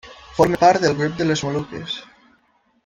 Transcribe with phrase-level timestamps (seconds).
[0.37, 2.03] Forma part del grup de les Moluques.